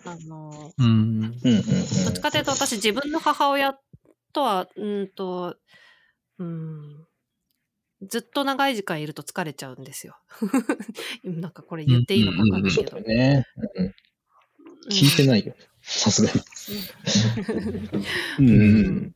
[0.05, 0.85] あのうん。
[0.85, 1.33] うんうんうん。
[2.05, 3.77] どっちかというと私自分の母親
[4.33, 5.55] とはうんと
[6.39, 7.07] うん
[8.07, 10.17] ずっと長い時間いると疲れちゃうんですよ。
[11.23, 12.99] なんかこれ言っていいのか分かんないけど。
[12.99, 13.45] ね。
[13.77, 13.95] うんうん
[14.89, 15.55] 聞いてないよ。
[15.81, 16.41] さすがに。
[18.39, 19.15] うん。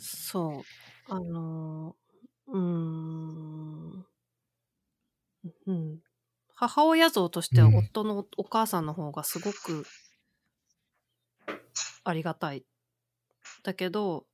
[0.00, 0.64] そ
[1.08, 1.12] う。
[1.12, 4.06] あのーうーん。
[5.66, 6.00] うん。
[6.54, 9.86] 母親像としてはうん夫のお母さんの方がすごく
[12.04, 12.64] ありがたい。
[13.62, 14.24] だけど、うん。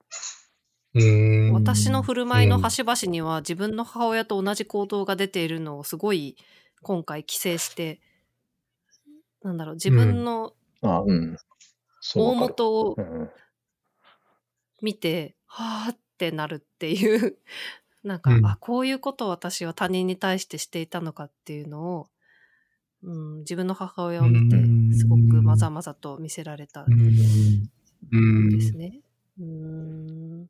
[1.52, 6.36] 私の振る舞いの端々には自分の母親と同じ行動が出ているのをすごい
[6.82, 8.00] 今回規制して、
[9.42, 11.04] なんだろう、自分の大
[12.34, 13.30] 元をうん
[14.82, 17.38] 見て、はあってなるっていう、
[18.04, 18.46] なんか、うん。
[18.46, 22.08] あ、こういうことを私は他人に対してしていたのかっていうのを、
[23.02, 26.86] うん、自分の母親を見てうん、すごくまざまざと見せられたん。
[28.50, 29.00] ですね。
[29.38, 30.46] うん、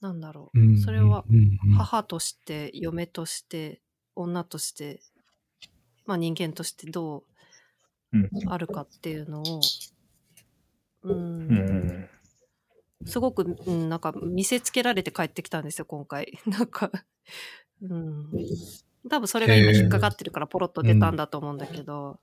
[0.00, 0.60] なんだろう。
[0.60, 0.78] うん。
[0.78, 3.80] それはうん、母として、嫁として、
[4.16, 5.00] 女として、
[6.06, 7.24] まあ人間としてど
[8.12, 9.60] うんうあるかっていうのを、
[11.02, 12.08] うんうんうん
[13.06, 16.38] すごく、うん、なんか見せつけられて帰ってきたんですよ、今回。
[16.46, 16.90] なんか、
[17.80, 18.30] うん。
[19.08, 22.20] 多分それが今引っかかってるからポロッと出たんだと思うんだけど、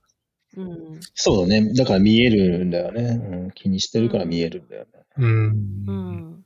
[0.55, 0.99] うん。
[1.15, 1.73] そうだね。
[1.73, 3.01] だから見えるんだよね。
[3.01, 4.89] うん、気にしてるから見えるんだよね。
[5.17, 5.27] うん。
[5.27, 6.45] ううん。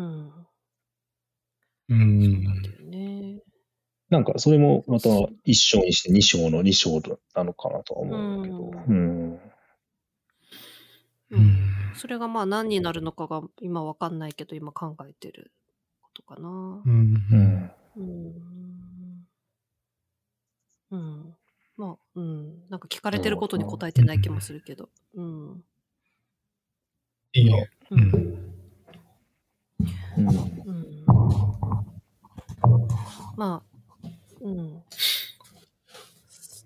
[0.00, 0.02] ん。
[0.02, 0.46] うん。
[1.88, 2.44] うん。
[2.44, 3.42] なんだよね。
[4.08, 5.08] なんかそれもまた
[5.44, 7.00] 一章にして二章の二章
[7.34, 8.70] なのかなとは思うんだけど。
[8.88, 9.40] うん。
[11.30, 11.92] うん。
[11.94, 15.50] それがまあ何になるのかが今わかんないけど、今考えてる
[16.02, 16.48] ことかな。
[16.48, 17.14] うん。
[17.30, 17.70] うん。
[17.96, 19.26] うん。
[20.90, 21.36] うん。
[21.78, 22.68] まあ、うん。
[22.68, 24.90] なんか聞かれてることに答えてない気もするけど。
[25.14, 25.64] うん。
[27.32, 27.66] いいよ。
[27.90, 27.94] う。
[27.94, 28.51] うんん。
[30.16, 31.04] うんうん。
[33.36, 34.06] まあ、
[34.40, 34.82] うん。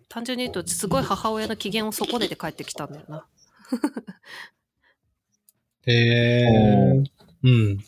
[0.08, 3.26] 単純に言うと、すごい母親の機嫌を損ねて帰ってきたんだよな。
[5.86, 7.04] へえ。
[7.42, 7.78] うん。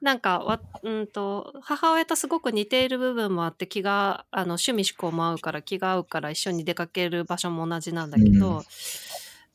[0.00, 8.62] なんかわ、うんと、母親とすごく似ている部分もあって、気が、あの、趣味思考も合うから、気が合うから一緒に出かける場所も同じなんだけど、う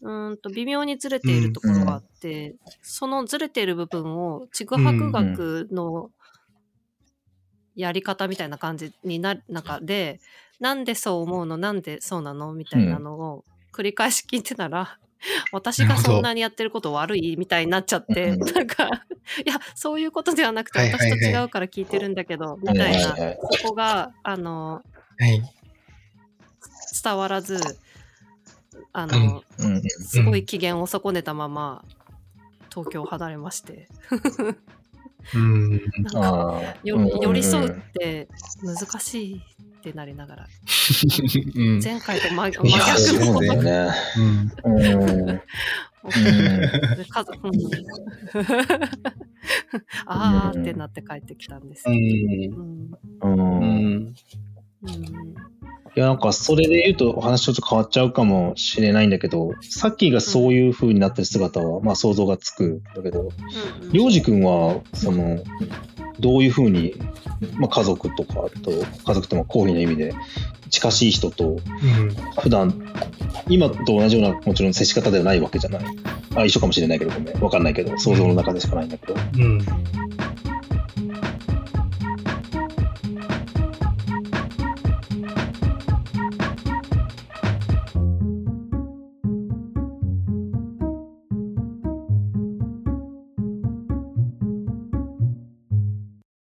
[0.04, 6.12] ーんと、微妙にずれているところがあって、そのずれている部分を、ちぐはぐ学の
[7.76, 10.20] やり方みたいな感じになる中で、
[10.60, 15.00] なんでそう思うのなんでそうなのみたいなのを繰り返し聞いてたら、
[15.52, 18.90] 私がそんなにやってること悪いみたいになっちゃって、うんなんか、
[19.46, 23.16] いや、そういうことではなくて、私と違うから聞いてるんだけど、みたいはいな、
[23.62, 24.84] そこが、あの、
[25.20, 25.42] はい。
[27.04, 27.60] 伝わらず、
[28.94, 31.84] あうんの、うんうんすごい機嫌を損ねたまま、
[32.70, 33.88] 東京を離れまして。
[35.36, 35.72] うん。
[35.72, 36.62] なんかああ。
[36.84, 38.28] よ寄り添うって
[38.64, 40.48] 難しいってなりながら、
[41.56, 41.80] うん。
[41.84, 43.90] 前回と真真逆のそうだよね。
[44.18, 44.72] うん。
[44.72, 45.42] うん。
[46.08, 47.54] 家族、うん
[50.06, 52.56] あーってなって帰ってきたんですうよ。
[52.56, 52.92] ん。
[53.22, 54.16] うん
[54.84, 54.90] うん。
[54.90, 55.36] ういん。
[55.96, 65.40] や、なんかそれで言うと話ちょっと変わっちゃうかもしれないんだけど、さっきがそういう風になってる姿は、まあ想像がつくんだけど、うんりょうじくんは、その、
[66.20, 66.94] どういう風に、
[67.54, 68.72] まあ家族とかと、
[69.06, 70.14] 家族とも好意の意味で、
[70.70, 71.60] 近しい人と、うん。
[72.42, 72.94] 普段、
[73.48, 75.86] 今と同じようなもちろん接し方ではないわけじゃない。
[76.36, 77.40] あ、一緒かもしれないけど、ごめん。
[77.42, 79.16] わかんないけど、想像の中でしかないんだけど。
[79.16, 79.60] うん。